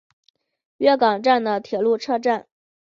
[0.77, 2.47] 月冈站的铁路车站。